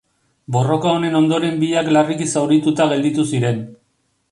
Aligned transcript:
Borroka 0.53 0.93
honen 0.99 1.17
ondoren 1.19 1.61
biak 1.65 1.93
larriki 1.97 2.29
zaurituta 2.35 2.91
gelditu 2.95 3.29
ziren. 3.33 3.65